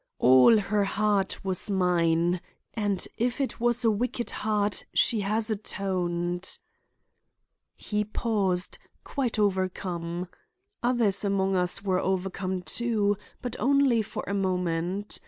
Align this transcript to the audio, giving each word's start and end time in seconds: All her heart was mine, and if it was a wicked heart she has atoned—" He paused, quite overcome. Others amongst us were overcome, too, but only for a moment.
All 0.17 0.57
her 0.57 0.83
heart 0.85 1.45
was 1.45 1.69
mine, 1.69 2.41
and 2.73 3.07
if 3.17 3.39
it 3.39 3.59
was 3.59 3.85
a 3.85 3.91
wicked 3.91 4.31
heart 4.31 4.83
she 4.95 5.19
has 5.19 5.51
atoned—" 5.51 6.57
He 7.75 8.03
paused, 8.03 8.79
quite 9.03 9.37
overcome. 9.37 10.27
Others 10.81 11.23
amongst 11.23 11.57
us 11.77 11.83
were 11.83 11.99
overcome, 11.99 12.63
too, 12.63 13.15
but 13.43 13.55
only 13.59 14.01
for 14.01 14.23
a 14.25 14.33
moment. 14.33 15.19